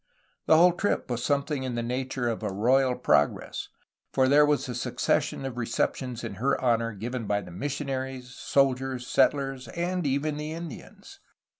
The 0.47 0.57
whole 0.57 0.71
trip 0.73 1.11
was 1.11 1.23
something 1.23 1.61
in 1.61 1.75
the 1.75 1.83
nature 1.83 2.27
of 2.27 2.41
a 2.41 2.51
royal 2.51 2.95
progress, 2.95 3.69
for 4.11 4.27
there 4.27 4.47
was 4.47 4.67
a 4.67 4.73
succession 4.73 5.45
of 5.45 5.59
receptions 5.59 6.23
in 6.23 6.37
her 6.41 6.59
honor 6.59 6.93
given 6.93 7.27
by 7.27 7.41
the 7.41 7.51
mission 7.51 7.87
aries, 7.87 8.33
soldiers, 8.33 9.05
settlers, 9.05 9.67
and 9.67 10.07
even 10.07 10.37
the 10.37 10.53
Indians. 10.53 11.19